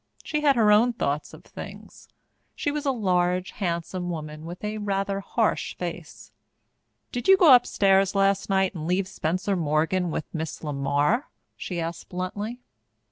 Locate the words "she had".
0.23-0.55